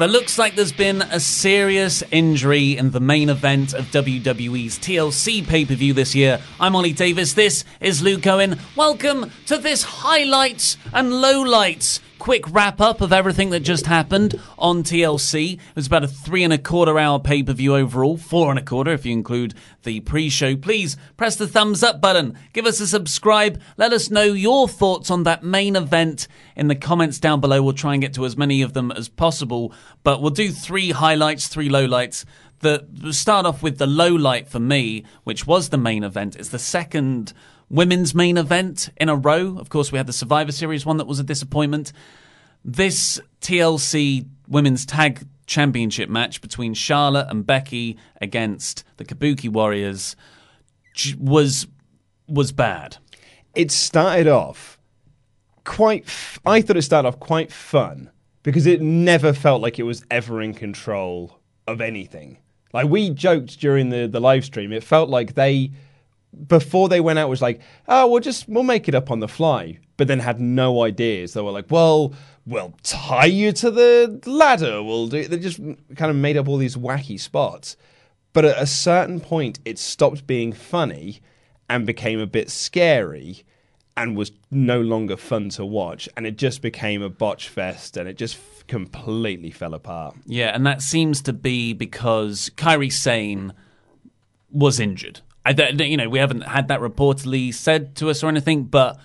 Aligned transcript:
There 0.00 0.08
looks 0.08 0.38
like 0.38 0.54
there's 0.54 0.72
been 0.72 1.02
a 1.02 1.20
serious 1.20 2.02
injury 2.10 2.74
in 2.74 2.90
the 2.90 3.00
main 3.00 3.28
event 3.28 3.74
of 3.74 3.84
WWE's 3.90 4.78
TLC 4.78 5.46
pay 5.46 5.66
per 5.66 5.74
view 5.74 5.92
this 5.92 6.14
year. 6.14 6.40
I'm 6.58 6.74
Ollie 6.74 6.94
Davis. 6.94 7.34
This 7.34 7.66
is 7.82 8.00
Luke 8.00 8.26
Owen. 8.26 8.58
Welcome 8.76 9.30
to 9.44 9.58
this 9.58 9.82
highlights 9.82 10.78
and 10.94 11.12
lowlights 11.12 12.00
quick 12.20 12.44
wrap 12.52 12.82
up 12.82 13.00
of 13.00 13.14
everything 13.14 13.48
that 13.50 13.60
just 13.60 13.86
happened 13.86 14.38
on 14.58 14.82
TLC. 14.82 15.54
It 15.54 15.60
was 15.74 15.86
about 15.86 16.04
a 16.04 16.08
three 16.08 16.44
and 16.44 16.52
a 16.52 16.58
quarter 16.58 16.98
hour 16.98 17.18
pay 17.18 17.42
per 17.42 17.54
view 17.54 17.74
overall, 17.74 18.18
four 18.18 18.50
and 18.50 18.58
a 18.58 18.62
quarter 18.62 18.92
if 18.92 19.06
you 19.06 19.12
include 19.12 19.54
the 19.82 20.00
pre 20.00 20.28
show. 20.28 20.54
Please 20.54 20.98
press 21.16 21.34
the 21.34 21.48
thumbs 21.48 21.82
up 21.82 22.00
button, 22.00 22.38
give 22.52 22.66
us 22.66 22.78
a 22.78 22.86
subscribe, 22.86 23.60
let 23.78 23.92
us 23.92 24.10
know 24.10 24.24
your 24.24 24.68
thoughts 24.68 25.10
on 25.10 25.24
that 25.24 25.42
main 25.42 25.74
event 25.74 26.28
in 26.54 26.68
the 26.68 26.76
comments 26.76 27.18
down 27.18 27.40
below. 27.40 27.62
We'll 27.62 27.72
try 27.72 27.94
and 27.94 28.02
get 28.02 28.12
to 28.14 28.26
as 28.26 28.36
many 28.36 28.60
of 28.60 28.74
them 28.74 28.92
as 28.92 29.08
possible, 29.08 29.72
but 30.04 30.20
we'll 30.20 30.30
do 30.30 30.50
three 30.50 30.90
highlights, 30.90 31.48
three 31.48 31.70
lowlights. 31.70 32.26
The 32.60 32.86
start 33.12 33.46
off 33.46 33.62
with 33.62 33.78
the 33.78 33.86
low 33.86 34.14
light 34.14 34.46
for 34.46 34.60
me, 34.60 35.04
which 35.24 35.46
was 35.46 35.70
the 35.70 35.78
main 35.78 36.04
event. 36.04 36.36
It's 36.36 36.50
the 36.50 36.58
second 36.58 37.32
women's 37.70 38.14
main 38.14 38.36
event 38.36 38.90
in 38.96 39.08
a 39.08 39.16
row. 39.16 39.56
Of 39.58 39.70
course, 39.70 39.90
we 39.92 39.98
had 39.98 40.06
the 40.06 40.12
Survivor 40.12 40.52
Series 40.52 40.84
one 40.84 40.98
that 40.98 41.06
was 41.06 41.18
a 41.18 41.24
disappointment. 41.24 41.92
This 42.64 43.20
TLC 43.40 44.26
Women's 44.48 44.84
Tag 44.84 45.26
Championship 45.46 46.08
match 46.10 46.40
between 46.40 46.74
Charlotte 46.74 47.28
and 47.30 47.46
Becky 47.46 47.96
against 48.20 48.84
the 48.98 49.04
Kabuki 49.04 49.48
Warriors 49.48 50.14
was 51.18 51.66
was 52.28 52.52
bad. 52.52 52.98
It 53.54 53.70
started 53.70 54.28
off 54.28 54.78
quite. 55.64 56.04
F- 56.06 56.38
I 56.44 56.60
thought 56.60 56.76
it 56.76 56.82
started 56.82 57.08
off 57.08 57.18
quite 57.18 57.50
fun 57.50 58.10
because 58.42 58.66
it 58.66 58.80
never 58.80 59.32
felt 59.32 59.62
like 59.62 59.78
it 59.78 59.84
was 59.84 60.04
ever 60.10 60.40
in 60.40 60.54
control 60.54 61.40
of 61.66 61.80
anything. 61.80 62.38
Like 62.72 62.86
we 62.86 63.10
joked 63.10 63.58
during 63.58 63.90
the 63.90 64.06
the 64.06 64.20
live 64.20 64.44
stream, 64.44 64.72
it 64.72 64.84
felt 64.84 65.08
like 65.08 65.34
they 65.34 65.72
before 66.46 66.88
they 66.88 67.00
went 67.00 67.18
out 67.18 67.28
was 67.28 67.42
like, 67.42 67.60
oh, 67.88 68.06
we'll 68.08 68.20
just 68.20 68.48
we'll 68.48 68.62
make 68.62 68.88
it 68.88 68.94
up 68.94 69.10
on 69.10 69.20
the 69.20 69.28
fly, 69.28 69.78
but 69.96 70.08
then 70.08 70.20
had 70.20 70.40
no 70.40 70.82
ideas. 70.82 71.32
They 71.32 71.40
were 71.40 71.50
like, 71.50 71.70
well, 71.70 72.14
we'll 72.46 72.74
tie 72.82 73.26
you 73.26 73.52
to 73.52 73.70
the 73.70 74.20
ladder. 74.26 74.82
We'll 74.82 75.08
do. 75.08 75.26
They 75.26 75.38
just 75.38 75.58
kind 75.58 76.10
of 76.10 76.16
made 76.16 76.36
up 76.36 76.48
all 76.48 76.56
these 76.56 76.76
wacky 76.76 77.18
spots. 77.18 77.76
But 78.32 78.44
at 78.44 78.62
a 78.62 78.66
certain 78.66 79.20
point, 79.20 79.58
it 79.64 79.78
stopped 79.78 80.26
being 80.26 80.52
funny 80.52 81.20
and 81.68 81.86
became 81.86 82.20
a 82.20 82.26
bit 82.26 82.50
scary 82.50 83.44
and 83.96 84.16
was 84.16 84.32
no 84.50 84.80
longer 84.80 85.16
fun 85.16 85.48
to 85.50 85.64
watch. 85.64 86.08
And 86.16 86.26
it 86.26 86.36
just 86.38 86.62
became 86.62 87.02
a 87.02 87.08
botch 87.08 87.48
fest 87.48 87.96
and 87.96 88.08
it 88.08 88.16
just 88.16 88.36
f- 88.36 88.64
completely 88.66 89.50
fell 89.50 89.74
apart. 89.74 90.16
Yeah, 90.26 90.54
and 90.54 90.64
that 90.66 90.80
seems 90.80 91.20
to 91.22 91.32
be 91.32 91.72
because 91.72 92.50
Kairi 92.56 92.92
Sane 92.92 93.52
was 94.50 94.78
injured. 94.78 95.20
I, 95.44 95.50
you 95.52 95.96
know, 95.96 96.08
we 96.08 96.18
haven't 96.18 96.42
had 96.42 96.68
that 96.68 96.80
reportedly 96.80 97.52
said 97.54 97.94
to 97.96 98.10
us 98.10 98.22
or 98.22 98.28
anything, 98.28 98.64
but 98.64 98.98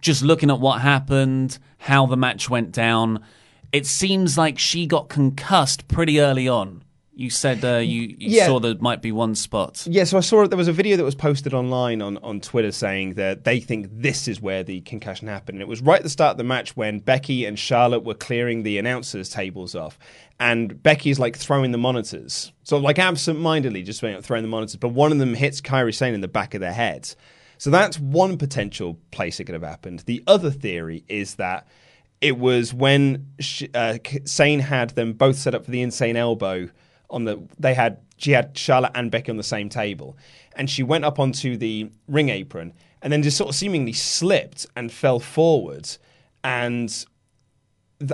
just 0.00 0.22
looking 0.22 0.50
at 0.50 0.60
what 0.60 0.80
happened, 0.80 1.58
how 1.78 2.06
the 2.06 2.16
match 2.16 2.48
went 2.48 2.72
down, 2.72 3.24
it 3.72 3.86
seems 3.86 4.38
like 4.38 4.58
she 4.58 4.86
got 4.86 5.08
concussed 5.08 5.88
pretty 5.88 6.20
early 6.20 6.46
on. 6.46 6.81
You 7.14 7.28
said 7.28 7.62
uh, 7.62 7.76
you, 7.76 8.02
you 8.02 8.16
Yeah. 8.18 8.46
saw 8.46 8.58
there 8.58 8.74
might 8.80 9.02
be 9.02 9.12
one 9.12 9.34
spot. 9.34 9.86
Yeah, 9.86 10.04
so 10.04 10.16
I 10.16 10.20
saw 10.20 10.46
there 10.46 10.56
was 10.56 10.68
a 10.68 10.72
video 10.72 10.96
that 10.96 11.04
was 11.04 11.14
posted 11.14 11.52
online 11.52 12.00
on, 12.00 12.16
on 12.18 12.40
Twitter 12.40 12.72
saying 12.72 13.14
that 13.14 13.44
they 13.44 13.60
think 13.60 13.88
this 13.90 14.26
is 14.28 14.40
where 14.40 14.62
the 14.62 14.80
concussion 14.80 15.28
happened. 15.28 15.56
And 15.56 15.62
it 15.62 15.68
was 15.68 15.82
right 15.82 15.98
at 15.98 16.04
the 16.04 16.08
start 16.08 16.32
of 16.32 16.36
the 16.38 16.44
match 16.44 16.74
when 16.74 17.00
Becky 17.00 17.44
and 17.44 17.58
Charlotte 17.58 18.02
were 18.04 18.14
clearing 18.14 18.62
the 18.62 18.78
announcers' 18.78 19.28
tables 19.28 19.74
off. 19.74 19.98
And 20.40 20.82
Becky's 20.82 21.18
like 21.18 21.36
throwing 21.36 21.70
the 21.70 21.78
monitors. 21.78 22.50
So, 22.64 22.78
like, 22.78 22.98
absent 22.98 23.38
mindedly 23.38 23.82
just 23.82 24.00
throwing 24.00 24.42
the 24.42 24.48
monitors. 24.48 24.76
But 24.76 24.88
one 24.88 25.12
of 25.12 25.18
them 25.18 25.34
hits 25.34 25.60
Kairi 25.60 25.94
Sane 25.94 26.14
in 26.14 26.22
the 26.22 26.28
back 26.28 26.54
of 26.54 26.60
their 26.62 26.72
head. 26.72 27.14
So, 27.58 27.68
that's 27.70 27.98
one 28.00 28.38
potential 28.38 28.98
place 29.10 29.38
it 29.38 29.44
could 29.44 29.52
have 29.54 29.62
happened. 29.62 30.00
The 30.06 30.24
other 30.26 30.50
theory 30.50 31.04
is 31.08 31.34
that 31.34 31.68
it 32.22 32.38
was 32.38 32.72
when 32.72 33.26
uh, 33.74 33.98
Sane 34.24 34.60
had 34.60 34.90
them 34.90 35.12
both 35.12 35.36
set 35.36 35.54
up 35.54 35.66
for 35.66 35.70
the 35.70 35.82
insane 35.82 36.16
elbow 36.16 36.70
on 37.12 37.24
the 37.24 37.40
they 37.58 37.74
had 37.74 37.98
she 38.16 38.32
had 38.32 38.56
Charlotte 38.56 38.92
and 38.94 39.10
Becky 39.10 39.30
on 39.30 39.36
the 39.36 39.42
same 39.42 39.68
table. 39.68 40.16
And 40.56 40.68
she 40.68 40.82
went 40.82 41.04
up 41.04 41.18
onto 41.18 41.56
the 41.56 41.90
ring 42.08 42.28
apron 42.28 42.72
and 43.00 43.12
then 43.12 43.22
just 43.22 43.36
sort 43.36 43.50
of 43.50 43.54
seemingly 43.54 43.92
slipped 43.92 44.66
and 44.76 44.90
fell 44.90 45.20
forwards. 45.20 45.98
And 46.42 47.04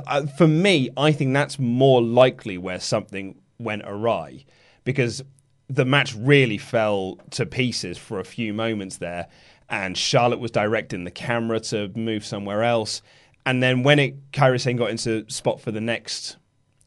uh, 0.07 0.27
for 0.27 0.47
me 0.49 0.91
I 0.97 1.13
think 1.13 1.33
that's 1.33 1.59
more 1.59 2.03
likely 2.03 2.59
where 2.59 2.81
something 2.81 3.41
went 3.59 3.83
awry 3.85 4.45
because 4.85 5.23
the 5.69 5.85
match 5.85 6.15
really 6.15 6.59
fell 6.59 7.19
to 7.31 7.45
pieces 7.45 7.99
for 7.99 8.21
a 8.21 8.25
few 8.25 8.53
moments 8.53 8.99
there. 8.99 9.29
And 9.69 9.97
Charlotte 9.97 10.41
was 10.41 10.51
directing 10.51 11.05
the 11.05 11.11
camera 11.11 11.61
to 11.61 11.89
move 11.95 12.25
somewhere 12.25 12.63
else. 12.63 13.03
And 13.45 13.63
then 13.63 13.83
when 13.83 13.99
it 13.99 14.33
Kairi 14.33 14.61
Sane 14.61 14.77
got 14.77 14.91
into 14.91 15.29
spot 15.29 15.61
for 15.61 15.71
the 15.71 15.81
next 15.81 16.37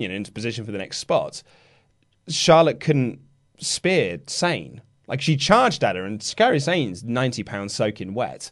you 0.02 0.08
know 0.08 0.16
into 0.16 0.32
position 0.32 0.66
for 0.66 0.72
the 0.72 0.80
next 0.80 0.98
spot 0.98 1.44
Charlotte 2.34 2.80
couldn't 2.80 3.20
spear 3.60 4.20
Sane. 4.28 4.82
Like 5.08 5.22
she 5.22 5.36
charged 5.36 5.84
at 5.84 5.96
her, 5.96 6.06
and 6.06 6.20
Kairi 6.20 6.62
Sane's 6.62 7.04
ninety 7.04 7.44
pounds 7.44 7.74
soaking 7.74 8.14
wet. 8.14 8.52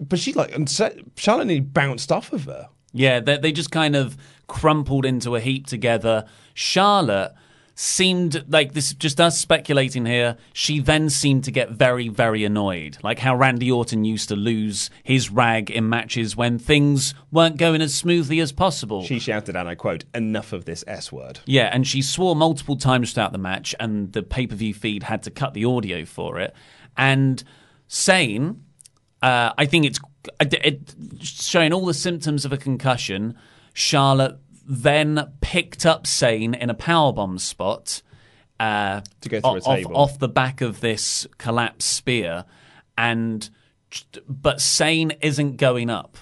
But 0.00 0.18
she 0.18 0.32
like 0.32 0.54
and 0.54 0.68
Charlotte 1.16 1.46
nearly 1.46 1.60
bounced 1.60 2.10
off 2.10 2.32
of 2.32 2.44
her. 2.44 2.68
Yeah, 2.92 3.20
they, 3.20 3.38
they 3.38 3.52
just 3.52 3.70
kind 3.70 3.96
of 3.96 4.16
crumpled 4.48 5.06
into 5.06 5.34
a 5.36 5.40
heap 5.40 5.66
together. 5.66 6.26
Charlotte 6.54 7.32
seemed 7.74 8.44
like 8.48 8.72
this, 8.72 8.92
just 8.94 9.20
us 9.20 9.38
speculating 9.38 10.06
here. 10.06 10.36
She 10.52 10.80
then 10.80 11.10
seemed 11.10 11.44
to 11.44 11.50
get 11.50 11.70
very, 11.70 12.08
very 12.08 12.44
annoyed. 12.44 12.98
Like 13.02 13.18
how 13.18 13.34
Randy 13.34 13.70
Orton 13.70 14.04
used 14.04 14.28
to 14.28 14.36
lose 14.36 14.90
his 15.02 15.30
rag 15.30 15.70
in 15.70 15.88
matches 15.88 16.36
when 16.36 16.58
things 16.58 17.14
weren't 17.30 17.56
going 17.56 17.80
as 17.80 17.94
smoothly 17.94 18.40
as 18.40 18.52
possible. 18.52 19.04
She 19.04 19.18
shouted, 19.18 19.56
and 19.56 19.68
I 19.68 19.74
quote, 19.74 20.04
"Enough 20.14 20.52
of 20.52 20.64
this 20.64 20.84
S 20.86 21.10
word." 21.10 21.40
Yeah, 21.46 21.70
and 21.72 21.86
she 21.86 22.02
swore 22.02 22.36
multiple 22.36 22.76
times 22.76 23.12
throughout 23.12 23.32
the 23.32 23.38
match, 23.38 23.74
and 23.80 24.12
the 24.12 24.22
pay 24.22 24.46
per 24.46 24.56
view 24.56 24.74
feed 24.74 25.04
had 25.04 25.22
to 25.24 25.30
cut 25.30 25.54
the 25.54 25.64
audio 25.64 26.04
for 26.04 26.38
it. 26.38 26.54
And 26.96 27.42
Sane, 27.88 28.64
uh, 29.22 29.52
I 29.56 29.66
think 29.66 29.86
it's 29.86 30.00
it, 30.40 30.54
it, 30.54 30.94
showing 31.20 31.72
all 31.72 31.86
the 31.86 31.94
symptoms 31.94 32.44
of 32.44 32.52
a 32.52 32.58
concussion. 32.58 33.36
Charlotte 33.74 34.38
then 34.66 35.32
picked 35.40 35.84
up 35.86 36.06
Sane 36.06 36.54
in 36.54 36.70
a 36.70 36.74
powerbomb 36.74 37.40
spot 37.40 38.02
uh, 38.60 39.00
To 39.22 39.28
go 39.28 39.40
through 39.40 39.50
a 39.50 39.56
off, 39.58 39.64
table. 39.76 39.96
off 39.96 40.18
the 40.18 40.28
back 40.28 40.60
of 40.60 40.80
this 40.80 41.26
collapsed 41.38 41.88
spear. 41.92 42.44
and 42.96 43.48
but 44.26 44.60
Sane 44.60 45.12
isn't 45.20 45.56
going 45.58 45.90
up. 45.90 46.16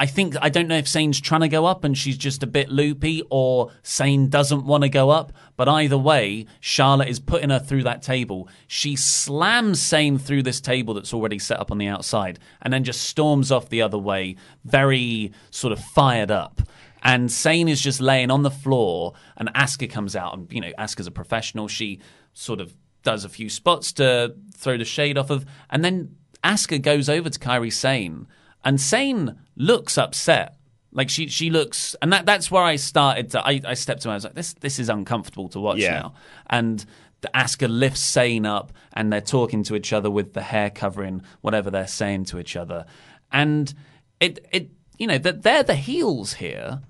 I 0.00 0.06
think 0.06 0.36
I 0.40 0.48
don't 0.48 0.68
know 0.68 0.76
if 0.76 0.86
Sane's 0.86 1.20
trying 1.20 1.40
to 1.40 1.48
go 1.48 1.66
up 1.66 1.82
and 1.82 1.98
she's 1.98 2.16
just 2.16 2.44
a 2.44 2.46
bit 2.46 2.68
loopy, 2.68 3.24
or 3.30 3.72
Sane 3.82 4.28
doesn't 4.28 4.64
want 4.64 4.84
to 4.84 4.88
go 4.88 5.10
up. 5.10 5.32
But 5.56 5.66
either 5.68 5.98
way, 5.98 6.46
Charlotte 6.60 7.08
is 7.08 7.18
putting 7.18 7.50
her 7.50 7.58
through 7.58 7.82
that 7.82 8.02
table. 8.02 8.48
She 8.68 8.94
slams 8.94 9.82
Sane 9.82 10.16
through 10.16 10.44
this 10.44 10.60
table 10.60 10.94
that's 10.94 11.12
already 11.12 11.40
set 11.40 11.58
up 11.58 11.72
on 11.72 11.78
the 11.78 11.88
outside, 11.88 12.38
and 12.62 12.72
then 12.72 12.84
just 12.84 13.00
storms 13.02 13.50
off 13.50 13.68
the 13.70 13.82
other 13.82 13.98
way, 13.98 14.36
very 14.64 15.32
sort 15.50 15.72
of 15.72 15.80
fired 15.80 16.30
up. 16.30 16.62
And 17.02 17.30
Sane 17.30 17.68
is 17.68 17.80
just 17.80 18.00
laying 18.00 18.30
on 18.30 18.42
the 18.42 18.50
floor, 18.50 19.14
and 19.36 19.52
Asuka 19.54 19.90
comes 19.90 20.16
out, 20.16 20.34
and 20.36 20.52
you 20.52 20.60
know 20.60 20.72
Asuka's 20.78 21.06
a 21.06 21.10
professional. 21.12 21.68
She 21.68 22.00
sort 22.32 22.60
of 22.60 22.74
does 23.02 23.24
a 23.24 23.28
few 23.28 23.48
spots 23.48 23.92
to 23.94 24.34
throw 24.56 24.76
the 24.76 24.84
shade 24.84 25.16
off 25.16 25.30
of, 25.30 25.46
and 25.70 25.84
then 25.84 26.16
Asuka 26.44 26.80
goes 26.82 27.08
over 27.08 27.30
to 27.30 27.38
Kairi 27.38 27.72
Sane 27.72 28.26
and 28.64 28.80
Sane 28.80 29.38
looks 29.56 29.98
upset. 29.98 30.56
Like 30.92 31.10
she 31.10 31.28
she 31.28 31.50
looks, 31.50 31.94
and 32.00 32.12
that 32.12 32.26
that's 32.26 32.50
where 32.50 32.62
I 32.62 32.76
started. 32.76 33.30
To, 33.32 33.46
I 33.46 33.60
I 33.64 33.74
stepped 33.74 34.02
to 34.02 34.08
her. 34.08 34.12
I 34.12 34.16
was 34.16 34.24
like, 34.24 34.34
this 34.34 34.54
this 34.54 34.78
is 34.78 34.88
uncomfortable 34.88 35.48
to 35.50 35.60
watch 35.60 35.78
Yeah. 35.78 36.00
now. 36.00 36.14
And 36.48 36.84
the 37.20 37.30
Asuka 37.34 37.68
lifts 37.68 38.00
Sane 38.00 38.46
up, 38.46 38.72
and 38.94 39.12
they're 39.12 39.20
talking 39.20 39.62
to 39.64 39.76
each 39.76 39.92
other 39.92 40.10
with 40.10 40.32
the 40.32 40.40
hair 40.42 40.70
covering 40.70 41.22
whatever 41.42 41.70
they're 41.70 41.86
saying 41.86 42.24
to 42.26 42.38
each 42.38 42.56
other. 42.56 42.86
And 43.30 43.72
it 44.18 44.44
it 44.50 44.70
you 44.98 45.06
know 45.06 45.18
that 45.18 45.42
they're 45.42 45.62
the 45.62 45.74
heels 45.76 46.34
here. 46.34 46.82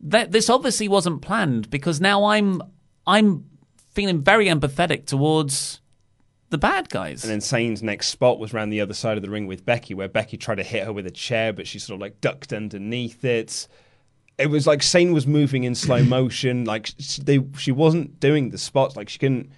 That 0.00 0.30
this 0.30 0.48
obviously 0.48 0.86
wasn't 0.86 1.22
planned 1.22 1.70
because 1.70 2.00
now 2.00 2.26
I'm 2.26 2.62
I'm 3.06 3.44
feeling 3.90 4.22
very 4.22 4.46
empathetic 4.46 5.06
towards 5.06 5.80
the 6.50 6.58
bad 6.58 6.88
guys. 6.88 7.24
And 7.24 7.32
then 7.32 7.40
Sane's 7.40 7.82
next 7.82 8.08
spot 8.08 8.38
was 8.38 8.54
around 8.54 8.70
the 8.70 8.80
other 8.80 8.94
side 8.94 9.16
of 9.16 9.22
the 9.22 9.30
ring 9.30 9.46
with 9.46 9.64
Becky, 9.64 9.94
where 9.94 10.08
Becky 10.08 10.36
tried 10.36 10.56
to 10.56 10.62
hit 10.62 10.84
her 10.84 10.92
with 10.92 11.06
a 11.06 11.10
chair, 11.10 11.52
but 11.52 11.66
she 11.66 11.78
sort 11.78 11.96
of 11.96 12.00
like 12.00 12.20
ducked 12.20 12.52
underneath 12.52 13.24
it. 13.24 13.66
It 14.38 14.46
was 14.46 14.66
like 14.66 14.82
Sane 14.82 15.12
was 15.12 15.26
moving 15.26 15.64
in 15.64 15.74
slow 15.74 16.02
motion. 16.04 16.64
Like 16.64 16.90
she, 16.98 17.22
they, 17.22 17.44
she 17.56 17.72
wasn't 17.72 18.20
doing 18.20 18.50
the 18.50 18.58
spots. 18.58 18.96
Like 18.96 19.08
she 19.08 19.18
couldn't. 19.18 19.50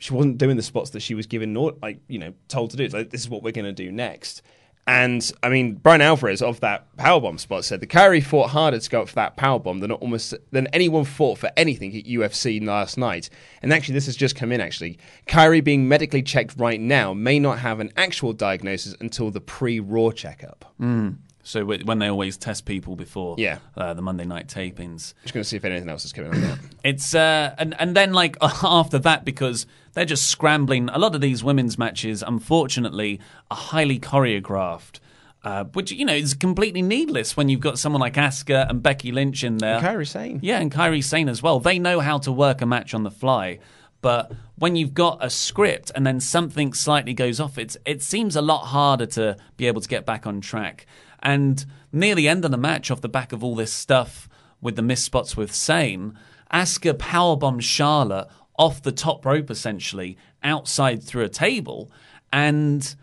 She 0.00 0.12
wasn't 0.12 0.38
doing 0.38 0.56
the 0.56 0.62
spots 0.62 0.90
that 0.90 1.00
she 1.00 1.14
was 1.14 1.26
given, 1.26 1.54
like 1.54 2.00
you 2.08 2.18
know, 2.18 2.32
told 2.46 2.70
to 2.70 2.76
do. 2.76 2.84
It's 2.84 2.94
like 2.94 3.10
this 3.10 3.20
is 3.20 3.28
what 3.28 3.42
we're 3.42 3.52
going 3.52 3.64
to 3.64 3.72
do 3.72 3.90
next. 3.90 4.42
And 4.88 5.30
I 5.42 5.50
mean, 5.50 5.74
Bryan 5.74 6.00
Alvarez 6.00 6.40
of 6.40 6.60
that 6.60 6.96
powerbomb 6.96 7.38
spot 7.38 7.66
said 7.66 7.80
the 7.80 7.86
Kairi 7.86 8.24
fought 8.24 8.48
harder 8.48 8.78
to 8.78 8.90
go 8.90 9.02
up 9.02 9.10
for 9.10 9.16
that 9.16 9.36
powerbomb 9.36 9.82
than 9.82 9.92
almost 9.92 10.32
than 10.50 10.66
anyone 10.68 11.04
fought 11.04 11.36
for 11.36 11.50
anything 11.58 11.94
at 11.94 12.06
UFC 12.06 12.64
last 12.66 12.96
night. 12.96 13.28
And 13.60 13.70
actually, 13.70 13.92
this 13.92 14.06
has 14.06 14.16
just 14.16 14.34
come 14.34 14.50
in. 14.50 14.62
Actually, 14.62 14.98
Kairi 15.26 15.62
being 15.62 15.86
medically 15.88 16.22
checked 16.22 16.54
right 16.56 16.80
now 16.80 17.12
may 17.12 17.38
not 17.38 17.58
have 17.58 17.80
an 17.80 17.92
actual 17.98 18.32
diagnosis 18.32 18.96
until 18.98 19.30
the 19.30 19.42
pre-Raw 19.42 20.10
checkup. 20.12 20.72
Mm. 20.80 21.18
So 21.48 21.64
when 21.64 21.98
they 21.98 22.08
always 22.08 22.36
test 22.36 22.66
people 22.66 22.94
before 22.94 23.34
Yeah. 23.38 23.58
uh, 23.74 23.94
the 23.94 24.02
Monday 24.02 24.26
night 24.26 24.48
tapings, 24.48 25.14
Just 25.22 25.32
going 25.32 25.42
to 25.42 25.48
see 25.48 25.56
if 25.56 25.64
anything 25.64 25.88
else 25.88 26.04
is 26.04 26.12
coming 26.12 26.34
on 26.34 26.40
that. 26.42 26.58
it's 26.84 27.14
uh, 27.14 27.54
and 27.56 27.74
and 27.80 27.96
then 27.96 28.12
like 28.12 28.36
after 28.42 28.98
that 28.98 29.24
because 29.24 29.66
they're 29.94 30.04
just 30.04 30.26
scrambling. 30.28 30.90
A 30.90 30.98
lot 30.98 31.14
of 31.14 31.22
these 31.22 31.42
women's 31.42 31.78
matches, 31.78 32.22
unfortunately, 32.22 33.18
are 33.50 33.56
highly 33.56 33.98
choreographed. 33.98 35.00
Uh, 35.44 35.64
which 35.72 35.92
you 35.92 36.04
know 36.04 36.12
is 36.14 36.34
completely 36.34 36.82
needless 36.82 37.36
when 37.36 37.48
you've 37.48 37.60
got 37.60 37.78
someone 37.78 38.00
like 38.00 38.14
Asuka 38.14 38.68
and 38.68 38.82
Becky 38.82 39.12
Lynch 39.12 39.42
in 39.44 39.56
there. 39.58 39.76
And 39.76 39.86
Kairi 39.86 40.06
Sane. 40.06 40.40
Yeah, 40.42 40.58
and 40.60 40.70
Kairi 40.70 41.02
Sane 41.02 41.28
as 41.28 41.42
well. 41.42 41.60
They 41.60 41.78
know 41.78 42.00
how 42.00 42.18
to 42.18 42.32
work 42.32 42.60
a 42.60 42.66
match 42.66 42.92
on 42.92 43.04
the 43.04 43.10
fly. 43.10 43.60
But 44.00 44.32
when 44.56 44.76
you've 44.76 44.94
got 44.94 45.18
a 45.24 45.30
script 45.30 45.90
and 45.94 46.06
then 46.06 46.20
something 46.20 46.72
slightly 46.74 47.14
goes 47.14 47.40
off, 47.40 47.56
it's 47.56 47.76
it 47.86 48.02
seems 48.02 48.36
a 48.36 48.42
lot 48.42 48.66
harder 48.66 49.06
to 49.06 49.36
be 49.56 49.66
able 49.66 49.80
to 49.80 49.88
get 49.88 50.04
back 50.04 50.26
on 50.26 50.40
track. 50.40 50.86
And 51.22 51.64
near 51.92 52.14
the 52.14 52.28
end 52.28 52.44
of 52.44 52.50
the 52.50 52.56
match, 52.56 52.90
off 52.90 53.00
the 53.00 53.08
back 53.08 53.32
of 53.32 53.42
all 53.42 53.54
this 53.54 53.72
stuff 53.72 54.28
with 54.60 54.76
the 54.76 54.82
missed 54.82 55.04
spots 55.04 55.36
with 55.36 55.54
Sane, 55.54 56.18
Asuka 56.52 56.94
powerbombs 56.94 57.62
Charlotte 57.62 58.28
off 58.58 58.82
the 58.82 58.92
top 58.92 59.24
rope 59.24 59.50
essentially 59.50 60.16
outside 60.42 61.02
through 61.02 61.24
a 61.24 61.28
table, 61.28 61.90
and 62.32 62.94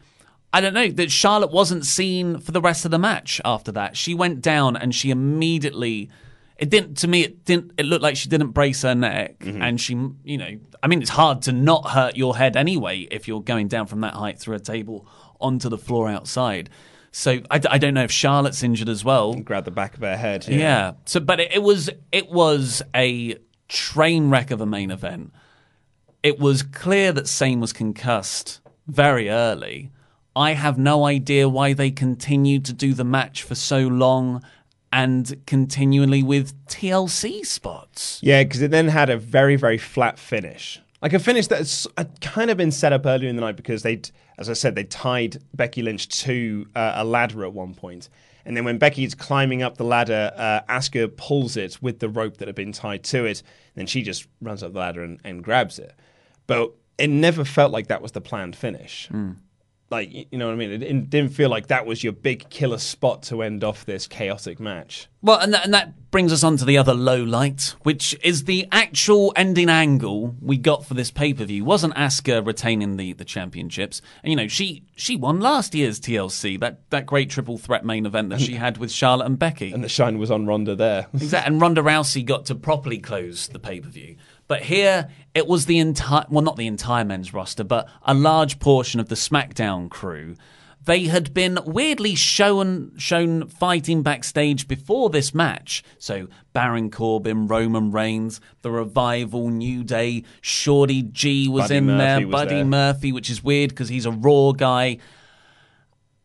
I 0.53 0.61
don't 0.61 0.73
know 0.73 0.89
that 0.89 1.11
Charlotte 1.11 1.51
wasn't 1.51 1.85
seen 1.85 2.39
for 2.39 2.51
the 2.51 2.61
rest 2.61 2.85
of 2.85 2.91
the 2.91 2.99
match 2.99 3.41
after 3.43 3.71
that. 3.73 3.97
She 3.97 4.13
went 4.13 4.41
down 4.41 4.77
and 4.77 4.93
she 4.93 5.11
immediately 5.11 6.09
it 6.57 6.69
didn't 6.69 6.95
to 6.99 7.09
me 7.09 7.23
it 7.23 7.43
didn't 7.43 7.73
it 7.77 7.85
looked 7.85 8.03
like 8.03 8.15
she 8.15 8.29
didn't 8.29 8.51
brace 8.51 8.83
her 8.83 8.95
neck 8.95 9.39
mm-hmm. 9.39 9.61
and 9.61 9.81
she 9.81 9.93
you 10.23 10.37
know 10.37 10.57
I 10.81 10.87
mean 10.87 11.01
it's 11.01 11.09
hard 11.09 11.41
to 11.43 11.51
not 11.51 11.89
hurt 11.89 12.15
your 12.15 12.37
head 12.37 12.55
anyway 12.55 12.99
if 13.11 13.27
you're 13.27 13.41
going 13.41 13.67
down 13.67 13.87
from 13.87 13.99
that 14.01 14.13
height 14.13 14.39
through 14.39 14.55
a 14.55 14.59
table 14.59 15.05
onto 15.41 15.67
the 15.67 15.77
floor 15.77 16.07
outside. 16.07 16.69
So 17.15 17.39
I, 17.49 17.61
I 17.69 17.77
don't 17.77 17.93
know 17.93 18.03
if 18.03 18.11
Charlotte's 18.11 18.61
injured 18.61 18.89
as 18.89 19.05
well. 19.05 19.35
Grab 19.35 19.63
the 19.63 19.71
back 19.71 19.93
of 19.93 20.01
her 20.01 20.17
head. 20.17 20.49
Yeah. 20.49 20.95
So, 21.05 21.21
but 21.21 21.39
it, 21.39 21.53
it 21.53 21.63
was 21.63 21.89
it 22.11 22.29
was 22.29 22.81
a 22.93 23.37
train 23.69 24.29
wreck 24.29 24.51
of 24.51 24.59
a 24.59 24.65
main 24.65 24.91
event. 24.91 25.31
It 26.23 26.39
was 26.39 26.61
clear 26.61 27.13
that 27.13 27.29
Sane 27.29 27.61
was 27.61 27.71
concussed 27.71 28.59
very 28.85 29.29
early. 29.29 29.91
I 30.35 30.55
have 30.55 30.77
no 30.77 31.05
idea 31.05 31.47
why 31.47 31.71
they 31.71 31.89
continued 31.89 32.65
to 32.65 32.73
do 32.73 32.93
the 32.93 33.05
match 33.05 33.43
for 33.43 33.55
so 33.55 33.79
long 33.79 34.43
and 34.91 35.41
continually 35.47 36.21
with 36.21 36.53
TLC 36.65 37.45
spots. 37.45 38.19
Yeah, 38.21 38.43
because 38.43 38.61
it 38.61 38.71
then 38.71 38.89
had 38.89 39.09
a 39.09 39.17
very, 39.17 39.55
very 39.55 39.77
flat 39.77 40.19
finish. 40.19 40.81
Like 41.05 41.13
a 41.13 41.19
finish 41.19 41.45
that's 41.45 41.85
had 41.99 42.19
kind 42.19 42.49
of 42.49 42.57
been 42.57 42.71
set 42.71 42.91
up 42.91 43.05
earlier 43.05 43.29
in 43.29 43.35
the 43.35 43.41
night 43.43 43.55
because 43.55 43.83
they'd, 43.83 44.09
as 44.39 44.49
I 44.49 44.53
said, 44.53 44.73
they 44.73 44.85
tied 44.85 45.37
Becky 45.53 45.83
Lynch 45.83 46.07
to 46.23 46.65
uh, 46.75 46.93
a 46.95 47.05
ladder 47.05 47.45
at 47.45 47.53
one 47.53 47.75
point. 47.75 48.09
And 48.43 48.57
then 48.57 48.65
when 48.65 48.79
Becky's 48.79 49.13
climbing 49.13 49.61
up 49.61 49.77
the 49.77 49.83
ladder, 49.83 50.31
uh, 50.35 50.61
Asuka 50.67 51.15
pulls 51.15 51.57
it 51.57 51.79
with 51.79 51.99
the 51.99 52.09
rope 52.09 52.37
that 52.37 52.47
had 52.47 52.55
been 52.55 52.71
tied 52.71 53.03
to 53.03 53.25
it. 53.25 53.41
And 53.41 53.75
then 53.75 53.85
she 53.85 54.01
just 54.01 54.25
runs 54.41 54.63
up 54.63 54.73
the 54.73 54.79
ladder 54.79 55.03
and, 55.03 55.19
and 55.23 55.43
grabs 55.43 55.77
it. 55.77 55.93
But 56.47 56.71
it 56.97 57.11
never 57.11 57.45
felt 57.45 57.71
like 57.71 57.85
that 57.85 58.01
was 58.01 58.13
the 58.13 58.21
planned 58.21 58.55
finish. 58.55 59.07
Like, 59.91 60.11
you 60.11 60.37
know 60.37 60.47
what 60.47 60.53
I 60.53 60.55
mean? 60.55 60.71
It, 60.71 60.81
it 60.81 61.09
didn't 61.09 61.33
feel 61.33 61.49
like 61.49 61.67
that 61.67 61.85
was 61.85 62.03
your 62.03 62.13
big 62.13 62.49
killer 62.49 62.79
spot 62.79 63.21
to 63.23 63.43
end 63.43 63.63
off 63.63 63.85
this 63.85 64.07
chaotic 64.07 64.59
match. 64.59 65.07
Well, 65.21 65.39
and 65.39 65.53
that, 65.53 65.65
and 65.65 65.73
that 65.73 66.11
brings 66.11 66.31
us 66.31 66.43
on 66.43 66.57
to 66.57 66.65
the 66.65 66.77
other 66.77 66.93
low 66.93 67.23
light, 67.23 67.75
which 67.83 68.15
is 68.23 68.45
the 68.45 68.67
actual 68.71 69.33
ending 69.35 69.69
angle 69.69 70.35
we 70.41 70.57
got 70.57 70.85
for 70.85 70.95
this 70.95 71.11
pay 71.11 71.33
per 71.33 71.45
view. 71.45 71.65
Wasn't 71.65 71.93
Asuka 71.95 72.45
retaining 72.45 72.97
the, 72.97 73.13
the 73.13 73.25
championships? 73.25 74.01
And 74.23 74.31
you 74.31 74.37
know, 74.37 74.47
she 74.47 74.83
she 74.95 75.15
won 75.15 75.39
last 75.39 75.75
year's 75.75 75.99
TLC, 75.99 76.59
that 76.59 76.89
that 76.89 77.05
great 77.05 77.29
triple 77.29 77.57
threat 77.57 77.85
main 77.85 78.05
event 78.05 78.29
that 78.29 78.41
she 78.41 78.53
had 78.53 78.77
with 78.77 78.91
Charlotte 78.91 79.25
and 79.25 79.37
Becky. 79.37 79.71
And 79.71 79.83
the 79.83 79.89
shine 79.89 80.17
was 80.17 80.31
on 80.31 80.45
Ronda 80.45 80.75
there. 80.75 81.07
Exactly. 81.13 81.51
And 81.51 81.61
Ronda 81.61 81.81
Rousey 81.81 82.23
got 82.25 82.45
to 82.45 82.55
properly 82.55 82.97
close 82.99 83.47
the 83.47 83.59
pay 83.59 83.79
per 83.79 83.89
view. 83.89 84.15
But 84.47 84.63
here, 84.63 85.09
it 85.33 85.47
was 85.47 85.65
the 85.65 85.79
entire, 85.79 86.25
well, 86.29 86.43
not 86.43 86.55
the 86.55 86.67
entire 86.67 87.03
men's 87.03 87.33
roster, 87.33 87.63
but 87.63 87.89
a 88.03 88.13
large 88.13 88.59
portion 88.59 88.99
of 88.99 89.09
the 89.09 89.15
SmackDown 89.15 89.89
crew. 89.89 90.35
They 90.83 91.05
had 91.05 91.33
been 91.33 91.57
weirdly 91.65 92.13
shown 92.13 92.91
shown 92.95 93.47
fighting 93.47 94.03
backstage 94.03 94.67
before 94.67 95.09
this 95.09 95.33
match. 95.33 95.83
So 95.97 96.27
Baron 96.53 96.91
Corbin, 96.91 97.47
Roman 97.47 97.91
Reigns, 97.91 98.39
The 98.61 98.69
Revival, 98.69 99.49
New 99.49 99.83
Day, 99.83 100.23
Shorty 100.41 101.01
G 101.01 101.47
was 101.47 101.63
Buddy 101.63 101.77
in 101.77 101.85
Murphy 101.87 101.97
there, 101.97 102.27
was 102.27 102.31
Buddy 102.31 102.55
there. 102.55 102.65
Murphy, 102.65 103.11
which 103.11 103.31
is 103.31 103.43
weird 103.43 103.71
because 103.71 103.89
he's 103.89 104.05
a 104.05 104.11
Raw 104.11 104.51
guy. 104.51 104.99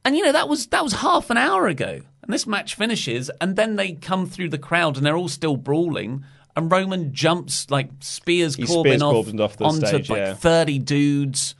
And 0.04 0.14
you 0.14 0.24
know 0.24 0.32
that 0.32 0.48
was 0.48 0.66
that 0.66 0.84
was 0.84 0.94
half 0.94 1.30
an 1.30 1.38
hour 1.38 1.66
ago, 1.66 2.00
and 2.22 2.32
this 2.32 2.46
match 2.46 2.74
finishes, 2.74 3.30
and 3.40 3.56
then 3.56 3.76
they 3.76 3.92
come 3.92 4.26
through 4.26 4.50
the 4.50 4.58
crowd, 4.58 4.98
and 4.98 5.06
they're 5.06 5.16
all 5.16 5.28
still 5.28 5.56
brawling, 5.56 6.22
and 6.56 6.70
Roman 6.70 7.12
jumps 7.12 7.70
like 7.70 7.90
spears 8.00 8.56
He 8.56 8.66
Corbin 8.66 8.92
spears 8.92 9.02
off, 9.02 9.12
Corbin 9.12 9.40
off 9.40 9.56
the 9.56 9.64
onto 9.64 9.86
stage, 9.86 10.10
like 10.10 10.18
yeah. 10.18 10.34
thirty 10.34 10.78
dudes. 10.78 11.54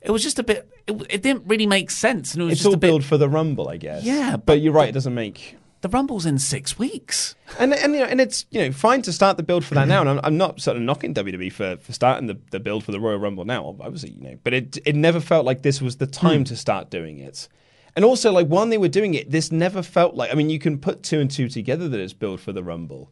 It 0.00 0.10
was 0.10 0.22
just 0.22 0.38
a 0.38 0.42
bit. 0.42 0.68
It, 0.86 1.06
it 1.10 1.22
didn't 1.22 1.44
really 1.46 1.66
make 1.66 1.90
sense, 1.90 2.34
and 2.34 2.42
it 2.42 2.44
was 2.46 2.52
It's 2.52 2.60
just 2.60 2.68
all 2.68 2.74
a 2.74 2.78
bit. 2.78 2.86
build 2.86 3.04
for 3.04 3.18
the 3.18 3.28
Rumble, 3.28 3.68
I 3.68 3.76
guess. 3.76 4.04
Yeah, 4.04 4.36
but, 4.36 4.60
you're 4.60 4.72
right. 4.72 4.88
It 4.88 4.92
doesn't 4.92 5.14
make 5.14 5.58
the 5.80 5.88
Rumble's 5.88 6.26
in 6.26 6.38
six 6.38 6.78
weeks. 6.78 7.36
and 7.58 7.72
and 7.72 7.94
you 7.94 8.00
know, 8.00 8.06
and 8.06 8.20
it's 8.20 8.46
you 8.50 8.60
know 8.60 8.72
fine 8.72 9.02
to 9.02 9.12
start 9.12 9.36
the 9.36 9.42
build 9.42 9.64
for 9.64 9.74
that 9.74 9.88
now. 9.88 10.00
And 10.00 10.10
I'm, 10.10 10.20
I'm 10.22 10.36
not 10.36 10.60
sort 10.60 10.76
of 10.76 10.82
knocking 10.82 11.14
WWE 11.14 11.52
for, 11.52 11.76
for 11.76 11.92
starting 11.92 12.26
the, 12.26 12.38
the 12.50 12.60
build 12.60 12.84
for 12.84 12.92
the 12.92 13.00
Royal 13.00 13.18
Rumble 13.18 13.44
now. 13.44 13.76
Obviously, 13.80 14.10
you 14.10 14.22
know, 14.22 14.38
but 14.42 14.54
it 14.54 14.78
it 14.84 14.96
never 14.96 15.20
felt 15.20 15.44
like 15.44 15.62
this 15.62 15.80
was 15.80 15.96
the 15.96 16.06
hmm. 16.06 16.12
time 16.12 16.44
to 16.44 16.56
start 16.56 16.90
doing 16.90 17.18
it. 17.18 17.48
And 17.96 18.04
also, 18.04 18.30
like 18.32 18.46
when 18.46 18.70
they 18.70 18.78
were 18.78 18.88
doing 18.88 19.14
it, 19.14 19.30
this 19.30 19.50
never 19.50 19.82
felt 19.82 20.14
like. 20.14 20.30
I 20.30 20.34
mean, 20.34 20.50
you 20.50 20.58
can 20.58 20.78
put 20.78 21.02
two 21.02 21.20
and 21.20 21.30
two 21.30 21.48
together 21.48 21.88
that 21.88 22.00
it's 22.00 22.12
build 22.12 22.40
for 22.40 22.52
the 22.52 22.62
Rumble, 22.62 23.10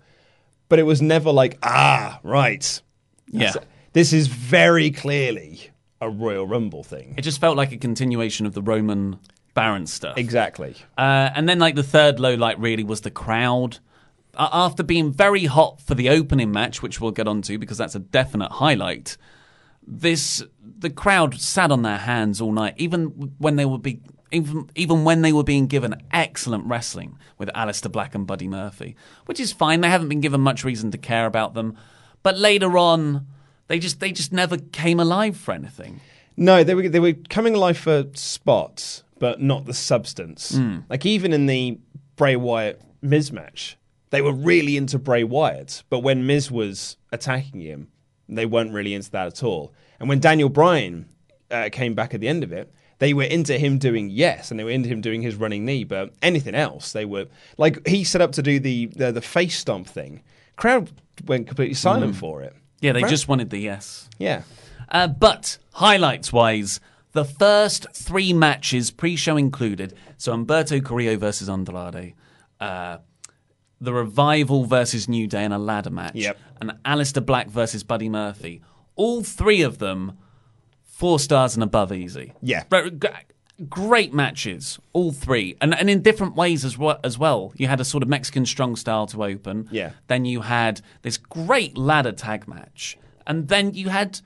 but 0.69 0.79
it 0.79 0.85
was 0.85 1.03
never 1.03 1.31
like 1.31 1.59
ah 1.63 2.21
right. 2.23 2.81
Yeah. 3.29 3.55
this 3.93 4.13
is 4.13 4.29
very 4.29 4.91
clearly 4.91 5.71
a 6.01 6.09
Royal 6.09 6.47
Rumble 6.47 6.83
thing. 6.85 7.15
It 7.17 7.23
just 7.23 7.41
felt 7.41 7.57
like 7.57 7.73
a 7.73 7.77
continuation 7.77 8.47
of 8.47 8.55
the 8.55 8.63
Roman 8.63 9.19
Baron 9.55 9.87
stuff. 9.87 10.19
Exactly. 10.19 10.77
Uh, 10.97 11.31
and 11.35 11.49
then, 11.49 11.59
like, 11.59 11.75
the 11.75 11.83
third 11.83 12.21
low 12.21 12.35
light 12.35 12.59
really 12.61 12.85
was 12.85 13.01
the 13.01 13.11
crowd. 13.11 13.79
Uh, 14.35 14.49
after 14.53 14.83
being 14.83 15.13
very 15.13 15.47
hot 15.47 15.81
for 15.81 15.95
the 15.95 16.11
opening 16.11 16.53
match, 16.53 16.83
which 16.83 17.01
we'll 17.01 17.11
get 17.11 17.27
onto 17.27 17.59
because 17.59 17.79
that's 17.79 17.95
a 17.95 17.99
definite 17.99 18.53
highlight, 18.53 19.17
this 19.87 20.43
the 20.79 20.91
crowd 20.91 21.41
sat 21.41 21.73
on 21.73 21.83
their 21.83 21.97
hands 21.97 22.41
all 22.41 22.53
night, 22.53 22.75
even 22.77 23.33
when 23.39 23.57
they 23.57 23.65
would 23.65 23.83
be 23.83 24.01
even 24.37 24.71
even 24.75 25.05
when 25.05 25.23
they 25.23 25.33
were 25.33 25.43
being 25.43 25.67
given 25.67 26.01
excellent 26.13 26.67
wrestling 26.67 27.19
with 27.39 27.51
Aleister 27.55 27.91
Black 27.91 28.15
and 28.15 28.27
Buddy 28.27 28.49
Murphy, 28.49 28.97
which 29.27 29.41
is 29.41 29.53
fine. 29.53 29.81
They 29.81 29.89
haven't 29.89 30.09
been 30.09 30.21
given 30.21 30.41
much 30.41 30.65
reason 30.65 30.91
to 30.93 30.99
care 30.99 31.27
about 31.27 31.55
them, 31.55 31.77
but 32.23 32.39
later 32.39 32.79
on, 32.79 33.27
they 33.69 33.79
just 33.79 34.01
they 34.01 34.13
just 34.13 34.33
never 34.33 34.59
came 34.59 35.01
alive 35.01 35.37
for 35.37 35.53
anything. 35.53 36.01
No, 36.37 36.63
they 36.63 36.75
were 36.75 36.89
they 36.89 37.01
were 37.01 37.15
coming 37.29 37.55
alive 37.55 37.79
for 37.79 38.05
spots, 38.15 39.03
but 39.19 39.41
not 39.41 39.65
the 39.65 39.75
substance. 39.75 40.53
Mm. 40.53 40.85
Like 40.89 41.07
even 41.07 41.33
in 41.33 41.47
the 41.47 41.79
Bray 42.17 42.37
Wyatt 42.37 42.81
Miz 43.03 43.33
match, 43.33 43.77
they 44.11 44.23
were 44.23 44.33
really 44.33 44.77
into 44.77 44.99
Bray 44.99 45.25
Wyatt, 45.25 45.83
but 45.89 46.01
when 46.01 46.27
Miz 46.27 46.51
was 46.51 46.97
attacking 47.13 47.61
him, 47.61 47.89
they 48.29 48.47
weren't 48.47 48.73
really 48.73 48.95
into 48.95 49.11
that 49.13 49.27
at 49.27 49.43
all. 49.43 49.73
And 49.99 50.09
when 50.09 50.21
Daniel 50.21 50.49
Bryan 50.49 51.07
uh, 51.51 51.71
came 51.73 51.95
back 51.95 52.15
at 52.15 52.21
the 52.21 52.29
end 52.29 52.45
of 52.45 52.53
it, 52.53 52.73
they 52.99 53.13
were 53.13 53.25
into 53.25 53.59
him 53.59 53.79
doing 53.79 54.09
yes, 54.11 54.51
and 54.51 54.59
they 54.59 54.65
were 54.65 54.71
into 54.71 54.89
him 54.89 55.01
doing 55.01 55.23
his 55.23 55.35
running 55.37 55.65
knee, 55.65 55.85
but 55.85 56.13
anything 56.23 56.55
else, 56.55 56.93
they 56.93 57.05
were 57.05 57.27
like 57.59 57.87
he 57.87 58.05
set 58.05 58.21
up 58.21 58.33
to 58.33 58.43
do 58.43 58.59
the 58.59 58.87
the, 58.87 59.13
the 59.13 59.21
face 59.23 59.59
stomp 59.59 59.87
thing. 59.87 60.23
Crowd 60.57 60.91
went 61.27 61.47
completely 61.47 61.75
silent 61.75 62.15
Mm. 62.15 62.19
for 62.19 62.43
it. 62.43 62.55
Yeah, 62.81 62.93
they 62.93 63.01
Crowd- 63.01 63.11
just 63.11 63.29
wanted 63.29 63.51
the 63.51 63.59
yes. 63.59 64.09
yeah. 64.19 64.43
Uh, 64.89 65.09
but 65.09 65.59
highlights 65.75 66.33
wise, 66.33 66.79
the 67.13 67.25
first 67.25 67.87
three 67.93 68.33
matches, 68.33 68.91
pre-show 68.91 69.37
included, 69.37 69.95
so 70.17 70.33
Humberto 70.33 70.83
Carrillo 70.85 71.17
versus 71.17 71.49
Andrade, 71.49 72.15
uh, 72.61 72.99
the 73.81 73.93
Revival 73.93 74.65
versus 74.65 75.09
New 75.09 75.27
Day 75.27 75.45
in 75.45 75.53
a 75.53 75.59
ladder 75.59 75.91
match, 75.91 76.15
Yep. 76.15 76.39
and 76.61 76.73
Aleister 76.85 77.25
Black 77.25 77.49
versus 77.49 77.83
Buddy 77.83 78.09
Murphy. 78.09 78.63
All 78.95 79.23
three 79.25 79.61
of 79.63 79.79
them, 79.79 80.13
four 80.97 81.19
stars 81.19 81.55
and 81.55 81.63
above, 81.63 81.93
easy. 81.93 82.33
Yeah. 82.43 82.65
But 82.69 83.01
g- 83.01 83.09
Great 83.71 84.13
matches, 84.13 84.79
all 84.93 85.13
three, 85.13 85.57
and 85.63 85.75
and 85.75 85.89
in 85.89 86.03
different 86.03 86.37
ways 86.37 86.63
as 86.63 86.77
well. 86.77 87.01
As 87.03 87.19
well, 87.19 87.55
you 87.57 87.67
had 87.69 87.81
a 87.81 87.85
sort 87.87 88.03
of 88.03 88.09
Mexican 88.11 88.45
strong 88.45 88.77
style 88.77 89.07
to 89.07 89.25
open. 89.25 89.67
Yeah. 89.73 89.93
Then 90.09 90.27
you 90.27 90.43
had 90.43 90.83
this 91.01 91.17
great 91.17 91.75
ladder 91.79 92.13
tag 92.13 92.47
match, 92.47 92.99
and 93.27 93.49
then 93.49 93.73
you 93.73 93.89
had 93.89 94.21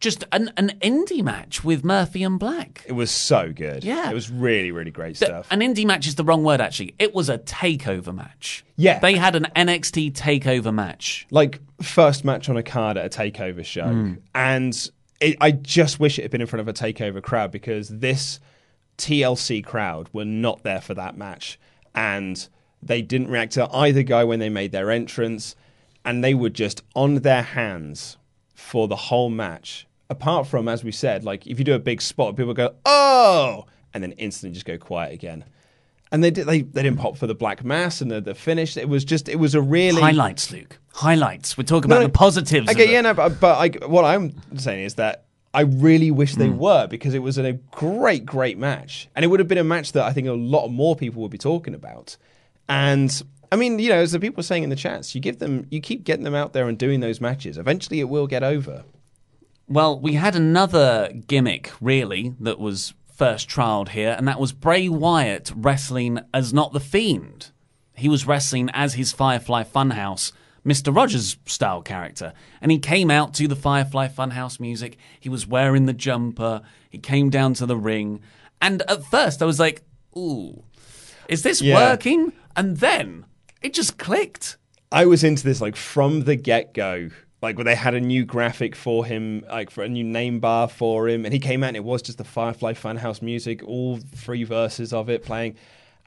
just 0.00 0.24
an, 0.32 0.50
an 0.56 0.72
indie 0.80 1.22
match 1.22 1.62
with 1.62 1.84
Murphy 1.84 2.24
and 2.24 2.40
Black. 2.40 2.84
It 2.88 2.92
was 2.94 3.12
so 3.12 3.52
good. 3.52 3.84
Yeah. 3.84 4.10
It 4.10 4.14
was 4.14 4.32
really, 4.32 4.72
really 4.72 4.90
great 4.90 5.16
The- 5.16 5.26
stuff. 5.26 5.46
An 5.52 5.60
indie 5.60 5.86
match 5.86 6.08
is 6.08 6.16
the 6.16 6.24
wrong 6.24 6.42
word, 6.42 6.60
actually. 6.60 6.96
It 6.98 7.14
was 7.14 7.28
a 7.28 7.38
takeover 7.38 8.12
match. 8.12 8.64
Yeah. 8.76 8.98
They 8.98 9.14
had 9.14 9.36
an 9.36 9.46
NXT 9.54 10.10
takeover 10.14 10.74
match. 10.74 11.24
like 11.30 11.60
first 11.80 12.24
match 12.24 12.48
on 12.48 12.56
a 12.56 12.64
card 12.64 12.96
at 12.96 13.06
a 13.06 13.16
takeover 13.16 13.64
show, 13.64 13.84
Mm. 13.84 14.18
and 14.34 14.90
it, 15.22 15.36
I 15.40 15.52
just 15.52 16.00
wish 16.00 16.18
it 16.18 16.22
had 16.22 16.30
been 16.30 16.40
in 16.40 16.46
front 16.46 16.60
of 16.60 16.68
a 16.68 16.72
takeover 16.72 17.22
crowd 17.22 17.50
because 17.50 17.88
this 17.88 18.40
TLC 18.98 19.64
crowd 19.64 20.08
were 20.12 20.24
not 20.24 20.62
there 20.64 20.80
for 20.80 20.94
that 20.94 21.16
match, 21.16 21.58
and 21.94 22.46
they 22.82 23.00
didn't 23.00 23.28
react 23.28 23.52
to 23.52 23.68
either 23.72 24.02
guy 24.02 24.24
when 24.24 24.40
they 24.40 24.48
made 24.48 24.72
their 24.72 24.90
entrance, 24.90 25.54
and 26.04 26.22
they 26.22 26.34
were 26.34 26.50
just 26.50 26.82
on 26.94 27.16
their 27.16 27.42
hands 27.42 28.16
for 28.54 28.88
the 28.88 28.96
whole 28.96 29.30
match. 29.30 29.86
Apart 30.10 30.46
from, 30.46 30.68
as 30.68 30.84
we 30.84 30.92
said, 30.92 31.24
like 31.24 31.46
if 31.46 31.58
you 31.58 31.64
do 31.64 31.74
a 31.74 31.78
big 31.78 32.02
spot, 32.02 32.36
people 32.36 32.52
go 32.52 32.74
oh, 32.84 33.66
and 33.94 34.02
then 34.02 34.12
instantly 34.12 34.52
just 34.52 34.66
go 34.66 34.76
quiet 34.76 35.12
again. 35.12 35.44
And 36.12 36.22
they 36.22 36.30
did, 36.30 36.46
they 36.46 36.60
they 36.60 36.82
didn't 36.82 36.98
pop 36.98 37.16
for 37.16 37.26
the 37.26 37.34
black 37.34 37.64
mass 37.64 38.00
and 38.02 38.10
the, 38.10 38.20
the 38.20 38.34
finish. 38.34 38.76
It 38.76 38.88
was 38.88 39.04
just 39.04 39.28
it 39.28 39.36
was 39.36 39.54
a 39.54 39.62
really 39.62 40.00
Highlights, 40.00 40.52
Luke. 40.52 40.78
Highlights. 40.92 41.56
We're 41.56 41.64
talking 41.64 41.88
No, 41.88 41.96
about 41.96 42.12
the 42.12 42.18
positives. 42.18 42.70
Okay, 42.70 42.92
yeah, 42.92 43.00
no, 43.00 43.14
but, 43.14 43.40
but 43.40 43.56
I, 43.56 43.86
what 43.86 44.04
I'm 44.04 44.34
saying 44.58 44.84
is 44.84 44.94
that 44.96 45.24
I 45.54 45.62
really 45.62 46.10
wish 46.10 46.34
they 46.34 46.48
hmm. 46.48 46.58
were 46.58 46.86
because 46.86 47.14
it 47.14 47.20
was 47.20 47.38
a 47.38 47.52
great, 47.70 48.26
great 48.26 48.58
match, 48.58 49.08
and 49.16 49.24
it 49.24 49.28
would 49.28 49.40
have 49.40 49.48
been 49.48 49.58
a 49.58 49.64
match 49.64 49.92
that 49.92 50.04
I 50.04 50.12
think 50.12 50.28
a 50.28 50.32
lot 50.32 50.68
more 50.68 50.94
people 50.94 51.22
would 51.22 51.30
be 51.30 51.38
talking 51.38 51.74
about. 51.74 52.16
And 52.68 53.22
I 53.50 53.56
mean, 53.56 53.78
you 53.78 53.88
know, 53.90 53.96
as 53.96 54.12
the 54.12 54.20
people 54.20 54.40
are 54.40 54.44
saying 54.44 54.62
in 54.62 54.70
the 54.70 54.76
chats, 54.76 55.14
you 55.14 55.20
give 55.20 55.38
them, 55.38 55.66
you 55.70 55.80
keep 55.80 56.04
getting 56.04 56.24
them 56.24 56.34
out 56.34 56.52
there 56.52 56.68
and 56.68 56.78
doing 56.78 57.00
those 57.00 57.20
matches. 57.20 57.58
Eventually, 57.58 58.00
it 58.00 58.08
will 58.08 58.26
get 58.26 58.42
over. 58.42 58.84
Well, 59.68 59.98
we 59.98 60.14
had 60.14 60.34
another 60.34 61.10
gimmick, 61.26 61.70
really, 61.80 62.34
that 62.40 62.58
was 62.58 62.94
first 63.22 63.48
trialed 63.48 63.90
here, 63.90 64.16
and 64.18 64.26
that 64.26 64.40
was 64.40 64.52
Bray 64.52 64.88
Wyatt 64.88 65.52
wrestling 65.54 66.18
as 66.34 66.52
not 66.52 66.72
the 66.72 66.80
Fiend. 66.80 67.52
He 67.94 68.08
was 68.08 68.26
wrestling 68.26 68.68
as 68.72 68.94
his 68.94 69.12
Firefly 69.12 69.62
Funhouse, 69.62 70.32
Mr. 70.66 70.92
Rogers 70.92 71.36
style 71.46 71.82
character. 71.82 72.32
And 72.60 72.72
he 72.72 72.80
came 72.80 73.12
out 73.12 73.32
to 73.34 73.46
the 73.46 73.54
Firefly 73.54 74.08
Funhouse 74.08 74.58
music. 74.58 74.96
He 75.20 75.28
was 75.28 75.46
wearing 75.46 75.86
the 75.86 75.92
jumper. 75.92 76.62
He 76.90 76.98
came 76.98 77.30
down 77.30 77.54
to 77.54 77.66
the 77.66 77.76
ring. 77.76 78.22
And 78.60 78.82
at 78.88 79.04
first, 79.04 79.40
I 79.40 79.44
was 79.44 79.60
like, 79.60 79.82
ooh, 80.16 80.64
is 81.28 81.44
this 81.44 81.62
Yeah. 81.62 81.76
working? 81.76 82.32
And 82.56 82.78
then 82.78 83.24
it 83.60 83.72
just 83.72 83.98
clicked. 83.98 84.56
I 84.90 85.06
was 85.06 85.22
into 85.22 85.44
this 85.44 85.60
like 85.60 85.76
from 85.76 86.24
the 86.24 86.34
get 86.34 86.74
go. 86.74 87.10
Like 87.42 87.56
where 87.56 87.64
they 87.64 87.74
had 87.74 87.94
a 87.94 88.00
new 88.00 88.24
graphic 88.24 88.76
for 88.76 89.04
him, 89.04 89.44
like 89.50 89.70
for 89.70 89.82
a 89.82 89.88
new 89.88 90.04
name 90.04 90.38
bar 90.38 90.68
for 90.68 91.08
him, 91.08 91.24
and 91.24 91.34
he 91.34 91.40
came 91.40 91.64
out 91.64 91.68
and 91.68 91.76
it 91.76 91.84
was 91.84 92.00
just 92.00 92.18
the 92.18 92.24
Firefly 92.24 92.74
Funhouse 92.74 93.20
music, 93.20 93.64
all 93.64 93.98
three 94.14 94.44
verses 94.44 94.92
of 94.92 95.10
it 95.10 95.24
playing, 95.24 95.56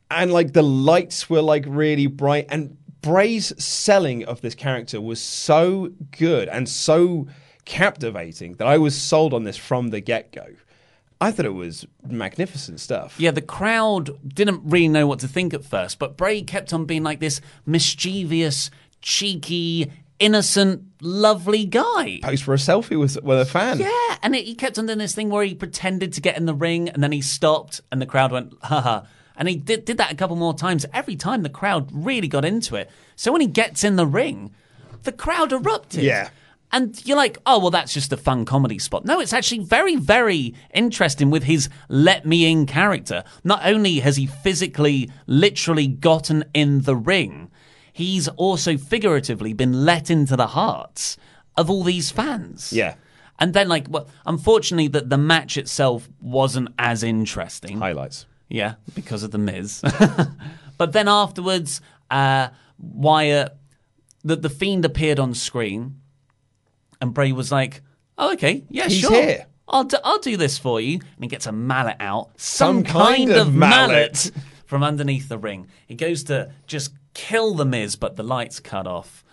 and 0.09 0.31
like 0.31 0.53
the 0.53 0.61
lights 0.61 1.29
were 1.29 1.41
like 1.41 1.65
really 1.67 2.07
bright, 2.07 2.45
and 2.47 2.77
Bray's 3.01 3.51
selling 3.61 4.23
of 4.23 4.39
this 4.41 4.55
character 4.55 5.01
was 5.01 5.21
so 5.21 5.91
good 6.17 6.47
and 6.47 6.69
so 6.69 7.27
captivating 7.65 8.53
that 8.53 8.67
I 8.67 8.77
was 8.77 8.99
sold 8.99 9.33
on 9.33 9.43
this 9.43 9.57
from 9.57 9.89
the 9.89 9.99
get 9.99 10.31
go. 10.31 10.47
I 11.19 11.31
thought 11.31 11.45
it 11.45 11.53
was 11.53 11.85
magnificent 12.07 12.79
stuff. 12.79 13.19
Yeah, 13.19 13.31
the 13.31 13.41
crowd 13.41 14.17
didn't 14.27 14.61
really 14.63 14.87
know 14.87 15.05
what 15.05 15.19
to 15.19 15.27
think 15.27 15.53
at 15.53 15.65
first, 15.65 15.99
but 15.99 16.17
Bray 16.17 16.41
kept 16.41 16.73
on 16.73 16.85
being 16.85 17.03
like 17.03 17.19
this 17.19 17.41
mischievous, 17.65 18.71
cheeky, 19.01 19.91
innocent, 20.19 20.83
lovely 21.01 21.65
guy. 21.65 22.19
Posed 22.21 22.43
for 22.43 22.53
a 22.53 22.57
selfie 22.57 22.99
with 22.99 23.21
with 23.23 23.39
a 23.39 23.45
fan. 23.45 23.79
Yeah, 23.79 24.17
and 24.21 24.35
it, 24.35 24.45
he 24.45 24.55
kept 24.55 24.77
on 24.77 24.85
doing 24.85 24.99
this 24.99 25.15
thing 25.15 25.29
where 25.29 25.43
he 25.43 25.55
pretended 25.55 26.13
to 26.13 26.21
get 26.21 26.37
in 26.37 26.45
the 26.45 26.53
ring 26.53 26.89
and 26.89 27.03
then 27.03 27.11
he 27.11 27.21
stopped 27.21 27.81
and 27.91 28.01
the 28.01 28.05
crowd 28.05 28.31
went, 28.31 28.53
haha. 28.63 29.01
And 29.37 29.49
he 29.49 29.55
did, 29.57 29.83
did 29.83 29.97
that 29.97 30.13
a 30.13 30.15
couple 30.15 30.37
more 30.37 30.53
times. 30.53 30.85
Every 30.93 31.17
time 31.17 31.43
the 31.43 31.49
crowd 31.49 31.89
really 31.91 32.27
got 32.27 32.45
into 32.45 32.75
it. 32.75 32.89
So 33.17 33.31
when 33.33 33.41
he 33.41 33.47
gets 33.47 33.83
in 33.83 33.97
the 33.97 34.07
ring, 34.07 34.53
the 35.03 35.11
crowd 35.11 35.51
erupted. 35.51 36.03
Yeah. 36.03 36.29
And 36.71 37.05
you're 37.05 37.17
like, 37.17 37.37
oh, 37.45 37.59
well, 37.59 37.69
that's 37.69 37.93
just 37.93 38.11
a 38.11 38.17
fun 38.17 38.43
comedy 38.45 38.79
spot. 38.79 39.05
No, 39.05 39.19
it's 39.19 39.33
actually 39.33 39.63
very, 39.63 39.95
very 39.95 40.55
interesting 40.73 41.29
with 41.29 41.43
his 41.43 41.69
let 41.89 42.25
me 42.25 42.49
in 42.51 42.65
character. 42.65 43.23
Not 43.43 43.61
only 43.63 43.99
has 43.99 44.17
he 44.17 44.25
physically, 44.25 45.09
literally 45.27 45.87
gotten 45.87 46.43
in 46.53 46.81
the 46.81 46.95
ring, 46.95 47.51
he's 47.95 48.27
also 48.27 48.75
figuratively 48.75 49.53
been 49.53 49.85
let 49.85 50.09
into 50.11 50.35
the 50.35 50.47
hearts 50.47 51.15
of 51.55 51.69
all 51.69 51.81
these 51.81 52.11
fans. 52.11 52.73
Yeah. 52.73 52.95
And 53.39 53.53
then, 53.53 53.69
like, 53.69 53.85
well, 53.89 54.09
unfortunately, 54.25 54.89
that 54.89 55.09
the 55.09 55.17
match 55.17 55.55
itself 55.55 56.09
wasn't 56.19 56.69
as 56.77 57.03
interesting. 57.03 57.77
Highlights. 57.77 58.25
Yeah, 58.49 58.73
because 58.95 59.23
of 59.23 59.31
the 59.31 59.37
Miz. 59.37 59.81
but 60.77 60.91
then 60.91 61.07
afterwards, 61.07 61.79
uh, 62.11 62.49
Wyatt, 62.77 63.55
the 64.25 64.35
the 64.35 64.49
Fiend 64.49 64.83
appeared 64.83 65.17
on 65.17 65.33
screen, 65.33 66.01
and 66.99 67.13
Bray 67.13 67.31
was 67.31 67.49
like, 67.49 67.81
"Oh, 68.17 68.33
okay, 68.33 68.65
yeah, 68.69 68.89
He's 68.89 68.99
sure, 68.99 69.11
here. 69.13 69.45
I'll 69.69 69.85
do, 69.85 69.97
I'll 70.03 70.19
do 70.19 70.35
this 70.35 70.57
for 70.57 70.81
you." 70.81 70.95
And 70.95 71.23
he 71.23 71.27
gets 71.27 71.45
a 71.47 71.53
mallet 71.53 71.95
out, 72.01 72.39
Some 72.39 72.83
kind 72.83 73.31
of 73.31 73.53
mallet. 73.53 74.31
from 74.65 74.83
underneath 74.83 75.29
the 75.29 75.37
ring. 75.37 75.67
He 75.87 75.95
goes 75.95 76.25
to 76.25 76.51
just 76.67 76.91
kill 77.15 77.55
the 77.55 77.65
Miz, 77.65 77.95
but 77.95 78.15
the 78.15 78.23
lights 78.23 78.59
cut 78.59 78.85
off, 78.85 79.23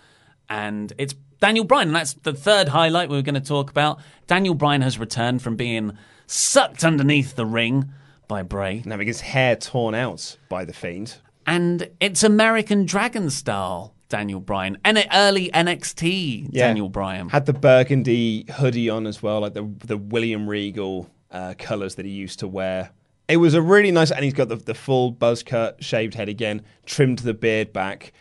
and 0.49 0.91
it's 0.97 1.13
Daniel 1.39 1.65
Bryan. 1.65 1.89
And 1.89 1.95
that's 1.95 2.13
the 2.13 2.33
third 2.33 2.69
highlight 2.69 3.09
we 3.09 3.15
were 3.17 3.21
going 3.21 3.35
to 3.35 3.41
talk 3.41 3.69
about. 3.69 3.99
Daniel 4.25 4.55
Bryan 4.55 4.81
has 4.81 4.97
returned 4.97 5.43
from 5.43 5.55
being 5.55 5.95
sucked 6.25 6.83
underneath 6.83 7.35
the 7.35 7.45
ring 7.45 7.91
by 8.27 8.41
Bray. 8.41 8.81
Now 8.85 8.91
having 8.93 9.07
his 9.07 9.21
hair 9.21 9.55
torn 9.55 9.93
out 9.93 10.37
by 10.49 10.65
the 10.65 10.73
fiend. 10.73 11.17
And 11.45 11.89
it's 11.99 12.23
American 12.23 12.85
Dragon 12.85 13.29
style, 13.29 13.93
Daniel 14.07 14.39
Bryan. 14.39 14.77
And 14.85 15.05
early 15.13 15.51
NXT, 15.51 16.47
Yeah. 16.51 16.67
Daniel 16.67 16.87
Bryan. 16.87 17.27
Had 17.29 17.45
the 17.45 17.53
burgundy 17.53 18.45
hoodie 18.49 18.89
on 18.89 19.05
as 19.05 19.21
well, 19.21 19.41
like 19.41 19.53
the 19.53 19.69
the 19.85 19.97
William 19.97 20.47
Regal 20.49 21.09
uh, 21.31 21.53
colours 21.59 21.95
that 21.95 22.05
he 22.05 22.11
used 22.11 22.39
to 22.39 22.47
wear. 22.47 22.91
It 23.27 23.37
was 23.37 23.53
a 23.53 23.61
really 23.61 23.91
nice, 23.91 24.11
and 24.11 24.23
he's 24.23 24.33
got 24.33 24.49
the, 24.49 24.57
the 24.57 24.73
full 24.73 25.11
buzz 25.11 25.43
cut, 25.43 25.83
shaved 25.83 26.13
head 26.15 26.27
again, 26.29 26.61
trimmed 26.85 27.19
the 27.19 27.33
beard 27.33 27.71
back. 27.71 28.11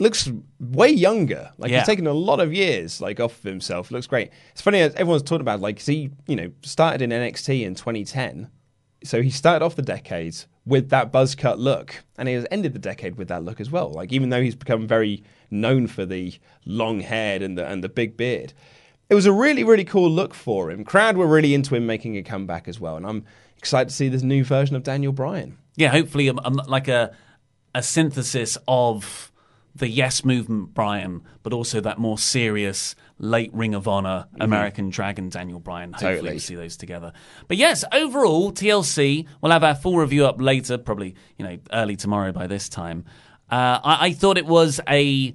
Looks 0.00 0.30
way 0.60 0.90
younger. 0.90 1.50
Like 1.58 1.70
Yeah. 1.70 1.78
he's 1.78 1.86
taken 1.86 2.06
a 2.06 2.12
lot 2.12 2.40
of 2.40 2.52
years 2.52 3.00
like 3.00 3.18
off 3.20 3.38
of 3.38 3.44
himself. 3.44 3.90
Looks 3.90 4.06
great. 4.06 4.30
It's 4.52 4.60
funny 4.60 4.80
as 4.80 4.94
everyone's 4.94 5.22
talking 5.22 5.40
about 5.40 5.60
like 5.60 5.76
'cause 5.78 5.86
he 5.86 6.10
you 6.26 6.36
know 6.36 6.50
started 6.62 7.02
in 7.02 7.10
NXT 7.10 7.64
in 7.64 7.74
2010, 7.74 8.48
so 9.04 9.22
he 9.22 9.30
started 9.30 9.64
off 9.64 9.74
the 9.76 9.82
decade 9.82 10.36
with 10.64 10.90
that 10.90 11.10
buzz 11.10 11.34
cut 11.34 11.58
look, 11.58 12.04
and 12.16 12.28
he 12.28 12.34
has 12.34 12.46
ended 12.50 12.74
the 12.74 12.78
decade 12.78 13.16
with 13.16 13.26
that 13.28 13.42
look 13.44 13.60
as 13.60 13.70
well. 13.72 13.90
Like 13.90 14.12
even 14.12 14.28
though 14.30 14.42
he's 14.42 14.54
become 14.54 14.86
very 14.86 15.22
known 15.50 15.86
for 15.88 16.04
the 16.06 16.34
long 16.64 17.00
head 17.00 17.42
and 17.42 17.56
the 17.58 17.66
and 17.66 17.82
the 17.82 17.88
big 17.88 18.16
beard, 18.16 18.52
it 19.10 19.14
was 19.14 19.26
a 19.26 19.32
really, 19.32 19.64
really 19.64 19.84
cool 19.84 20.10
look 20.10 20.32
for 20.34 20.70
him. 20.70 20.84
Crowd 20.84 21.16
were 21.16 21.26
really 21.26 21.54
into 21.54 21.74
him 21.74 21.86
making 21.86 22.16
a 22.16 22.22
comeback 22.22 22.68
as 22.68 22.78
well, 22.78 22.96
and 22.96 23.04
I'm 23.06 23.24
excited 23.58 23.90
to 23.90 23.94
see 23.94 24.08
this 24.08 24.22
new 24.22 24.44
version 24.44 24.76
of 24.76 24.82
Daniel 24.82 25.12
Bryan. 25.12 25.58
Yeah, 25.76 25.88
hopefully, 25.88 26.28
um, 26.30 26.60
like 26.66 26.88
a 26.88 27.14
a 27.74 27.82
synthesis 27.82 28.56
of 28.66 29.30
the 29.74 29.88
Yes 29.88 30.24
movement 30.24 30.74
Bryan, 30.74 31.22
but 31.42 31.52
also 31.52 31.80
that 31.80 31.98
more 31.98 32.18
serious 32.18 32.96
late 33.18 33.52
Ring 33.52 33.74
of 33.74 33.86
Honor 33.86 34.26
mm-hmm. 34.32 34.42
American 34.42 34.90
Dragon 34.90 35.28
Daniel 35.28 35.60
Bryan. 35.60 35.92
Hopefully, 35.92 36.14
totally. 36.14 36.32
we 36.32 36.38
see 36.38 36.54
those 36.56 36.76
together. 36.76 37.12
But 37.46 37.56
yes, 37.56 37.84
overall 37.92 38.52
TLC. 38.52 39.26
We'll 39.40 39.52
have 39.52 39.64
our 39.64 39.74
full 39.74 39.96
review 39.96 40.26
up 40.26 40.40
later, 40.40 40.78
probably 40.78 41.14
you 41.36 41.44
know 41.44 41.58
early 41.72 41.96
tomorrow 41.96 42.32
by 42.32 42.46
this 42.46 42.68
time. 42.68 43.04
Uh, 43.50 43.80
I, 43.82 44.06
I 44.06 44.12
thought 44.12 44.36
it 44.36 44.46
was 44.46 44.80
a 44.88 45.34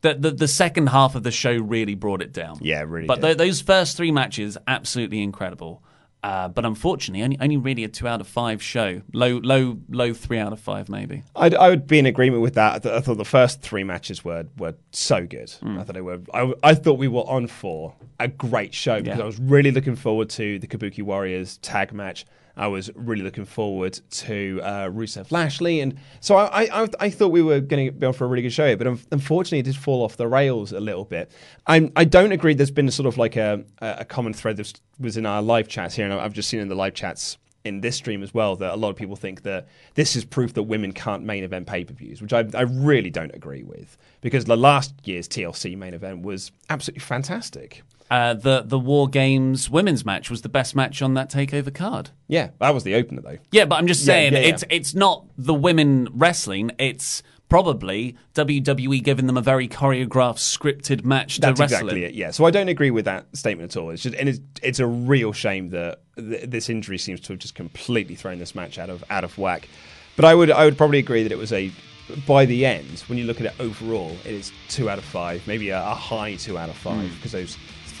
the, 0.00 0.14
the, 0.14 0.30
the 0.32 0.48
second 0.48 0.88
half 0.88 1.14
of 1.14 1.22
the 1.22 1.30
show 1.30 1.52
really 1.52 1.94
brought 1.94 2.22
it 2.22 2.32
down. 2.32 2.58
Yeah, 2.60 2.84
really. 2.86 3.06
But 3.06 3.20
th- 3.20 3.36
those 3.36 3.60
first 3.60 3.96
three 3.96 4.10
matches, 4.10 4.58
absolutely 4.66 5.22
incredible. 5.22 5.82
Uh, 6.22 6.46
but 6.46 6.64
unfortunately, 6.64 7.24
only, 7.24 7.36
only 7.40 7.56
really 7.56 7.82
a 7.82 7.88
two 7.88 8.06
out 8.06 8.20
of 8.20 8.28
five 8.28 8.62
show. 8.62 9.02
Low, 9.12 9.38
low, 9.38 9.78
low 9.88 10.14
three 10.14 10.38
out 10.38 10.52
of 10.52 10.60
five, 10.60 10.88
maybe. 10.88 11.24
I'd, 11.34 11.54
I 11.54 11.68
would 11.68 11.88
be 11.88 11.98
in 11.98 12.06
agreement 12.06 12.42
with 12.42 12.54
that. 12.54 12.86
I 12.86 13.00
thought 13.00 13.16
the 13.16 13.24
first 13.24 13.60
three 13.60 13.82
matches 13.82 14.24
were 14.24 14.46
were 14.56 14.74
so 14.92 15.26
good. 15.26 15.48
Mm. 15.62 15.80
I 15.80 15.82
thought 15.82 15.94
they 15.94 16.00
were. 16.00 16.20
I, 16.32 16.52
I, 16.62 16.74
thought 16.74 16.98
we 16.98 17.08
were 17.08 17.22
on 17.22 17.48
for 17.48 17.94
a 18.20 18.28
great 18.28 18.72
show 18.72 19.00
because 19.00 19.18
yeah. 19.18 19.24
I 19.24 19.26
was 19.26 19.40
really 19.40 19.72
looking 19.72 19.96
forward 19.96 20.30
to 20.30 20.60
the 20.60 20.66
Kabuki 20.68 21.02
Warriors 21.02 21.56
tag 21.58 21.92
match. 21.92 22.24
I 22.56 22.66
was 22.66 22.90
really 22.94 23.22
looking 23.22 23.44
forward 23.44 23.98
to 24.10 24.60
uh, 24.62 24.88
Rusev 24.88 25.30
Lashley, 25.30 25.80
and 25.80 25.96
so 26.20 26.36
I, 26.36 26.82
I, 26.82 26.88
I 27.00 27.10
thought 27.10 27.28
we 27.28 27.42
were 27.42 27.60
going 27.60 27.86
to 27.86 27.92
be 27.92 28.06
on 28.06 28.12
for 28.12 28.24
a 28.24 28.28
really 28.28 28.42
good 28.42 28.52
show 28.52 28.66
here, 28.66 28.76
but 28.76 28.86
unfortunately, 29.10 29.60
it 29.60 29.64
did 29.64 29.76
fall 29.76 30.02
off 30.04 30.16
the 30.16 30.28
rails 30.28 30.72
a 30.72 30.80
little 30.80 31.04
bit. 31.04 31.30
I 31.66 31.90
I 31.96 32.04
don't 32.04 32.32
agree. 32.32 32.54
There's 32.54 32.70
been 32.70 32.90
sort 32.90 33.06
of 33.06 33.16
like 33.18 33.36
a 33.36 33.64
a 33.78 34.04
common 34.04 34.32
thread 34.32 34.56
that 34.56 34.80
was 34.98 35.16
in 35.16 35.26
our 35.26 35.42
live 35.42 35.68
chats 35.68 35.94
here, 35.94 36.04
and 36.04 36.14
I've 36.14 36.34
just 36.34 36.48
seen 36.48 36.60
in 36.60 36.68
the 36.68 36.74
live 36.74 36.94
chats 36.94 37.38
in 37.64 37.80
this 37.80 37.96
stream 37.96 38.22
as 38.22 38.34
well 38.34 38.56
that 38.56 38.74
a 38.74 38.76
lot 38.76 38.90
of 38.90 38.96
people 38.96 39.16
think 39.16 39.42
that 39.42 39.68
this 39.94 40.16
is 40.16 40.24
proof 40.24 40.54
that 40.54 40.64
women 40.64 40.92
can't 40.92 41.22
main 41.22 41.44
event 41.44 41.66
pay 41.66 41.84
per 41.84 41.94
views, 41.94 42.20
which 42.20 42.32
I, 42.32 42.44
I 42.54 42.62
really 42.62 43.10
don't 43.10 43.34
agree 43.34 43.62
with 43.62 43.96
because 44.20 44.44
the 44.44 44.56
last 44.56 44.94
year's 45.04 45.28
TLC 45.28 45.76
main 45.76 45.94
event 45.94 46.22
was 46.22 46.50
absolutely 46.70 47.00
fantastic. 47.00 47.82
Uh, 48.12 48.34
the 48.34 48.60
the 48.60 48.78
War 48.78 49.08
Games 49.08 49.70
women's 49.70 50.04
match 50.04 50.28
was 50.28 50.42
the 50.42 50.50
best 50.50 50.76
match 50.76 51.00
on 51.00 51.14
that 51.14 51.30
takeover 51.30 51.72
card. 51.72 52.10
Yeah, 52.28 52.50
that 52.58 52.74
was 52.74 52.84
the 52.84 52.94
opener 52.96 53.22
though. 53.22 53.38
Yeah, 53.52 53.64
but 53.64 53.76
I'm 53.76 53.86
just 53.86 54.04
saying 54.04 54.34
yeah, 54.34 54.40
yeah, 54.40 54.44
yeah. 54.48 54.52
it's 54.52 54.64
it's 54.68 54.94
not 54.94 55.24
the 55.38 55.54
women 55.54 56.10
wrestling. 56.12 56.72
It's 56.78 57.22
probably 57.48 58.18
WWE 58.34 59.02
giving 59.02 59.26
them 59.28 59.38
a 59.38 59.40
very 59.40 59.66
choreographed, 59.66 60.36
scripted 60.36 61.06
match 61.06 61.38
That's 61.38 61.56
to 61.56 61.62
wrestle 61.62 61.78
exactly 61.78 62.04
it. 62.04 62.12
Yeah, 62.12 62.32
so 62.32 62.44
I 62.44 62.50
don't 62.50 62.68
agree 62.68 62.90
with 62.90 63.06
that 63.06 63.34
statement 63.34 63.74
at 63.74 63.80
all. 63.80 63.88
It's 63.88 64.02
just 64.02 64.14
and 64.16 64.28
it's 64.28 64.40
it's 64.62 64.78
a 64.78 64.86
real 64.86 65.32
shame 65.32 65.70
that 65.70 66.02
th- 66.18 66.50
this 66.50 66.68
injury 66.68 66.98
seems 66.98 67.18
to 67.20 67.32
have 67.32 67.40
just 67.40 67.54
completely 67.54 68.14
thrown 68.14 68.38
this 68.38 68.54
match 68.54 68.78
out 68.78 68.90
of 68.90 69.02
out 69.08 69.24
of 69.24 69.38
whack. 69.38 69.70
But 70.16 70.26
I 70.26 70.34
would 70.34 70.50
I 70.50 70.66
would 70.66 70.76
probably 70.76 70.98
agree 70.98 71.22
that 71.22 71.32
it 71.32 71.38
was 71.38 71.50
a 71.50 71.72
by 72.26 72.44
the 72.44 72.66
end, 72.66 73.00
when 73.06 73.18
you 73.18 73.24
look 73.24 73.40
at 73.40 73.46
it 73.46 73.54
overall, 73.58 74.10
it 74.24 74.32
is 74.32 74.52
two 74.68 74.90
out 74.90 74.98
of 74.98 75.04
five, 75.04 75.46
maybe 75.46 75.70
a, 75.70 75.80
a 75.80 75.94
high 75.94 76.34
two 76.34 76.58
out 76.58 76.68
of 76.68 76.76
five, 76.76 77.08
mm. 77.08 77.16
because 77.16 77.32
those 77.32 77.56